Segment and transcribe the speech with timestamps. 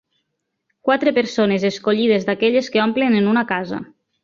[0.89, 3.83] Quatre persones escollides d'aquelles que omplen en una casa